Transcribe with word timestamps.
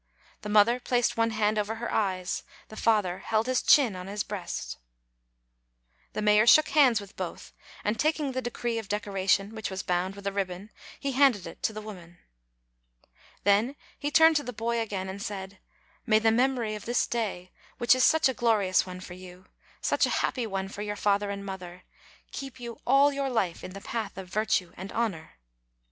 The 0.41 0.49
mother 0.49 0.79
placed 0.79 1.15
one 1.15 1.29
hand 1.29 1.59
over 1.59 1.75
her 1.75 1.93
eyes; 1.93 2.41
the 2.69 2.75
father 2.75 3.19
held 3.19 3.45
his 3.45 3.61
chin 3.61 3.95
on 3.95 4.07
his 4.07 4.23
breast. 4.23 4.77
The 6.13 6.23
mayor 6.23 6.47
shook 6.47 6.69
hands 6.69 6.99
with 6.99 7.15
both; 7.15 7.53
and 7.83 7.99
taking 7.99 8.31
the 8.31 8.41
decree 8.41 8.79
of 8.79 8.87
decoration, 8.89 9.53
which 9.53 9.69
was 9.69 9.83
bound 9.83 10.15
with 10.15 10.25
a 10.25 10.31
ribbon, 10.31 10.71
he 10.99 11.11
handed 11.11 11.45
it 11.45 11.61
to 11.61 11.71
the 11.71 11.83
woman. 11.83 12.17
Then 13.43 13.75
he 13.99 14.09
turned 14.09 14.37
to 14.37 14.43
the 14.43 14.51
boy 14.51 14.79
again, 14.79 15.07
and 15.07 15.21
said: 15.21 15.59
"May 16.07 16.17
the 16.17 16.31
memory 16.31 16.73
of 16.73 16.85
this 16.85 17.05
day, 17.05 17.51
which 17.77 17.93
is 17.93 18.03
such 18.03 18.27
a 18.27 18.33
glorious 18.33 18.87
one 18.87 19.01
for 19.01 19.13
you, 19.13 19.45
such 19.81 20.07
a 20.07 20.21
happy 20.25 20.47
one 20.47 20.67
for 20.67 20.81
your 20.81 20.95
father 20.95 21.29
and 21.29 21.45
mother, 21.45 21.83
keep 22.31 22.59
you 22.59 22.79
all 22.87 23.13
your 23.13 23.29
life 23.29 23.63
in 23.63 23.73
the 23.73 23.81
path 23.81 24.17
of 24.17 24.29
virtue 24.33 24.73
and 24.75 24.91
honor! 24.93 25.33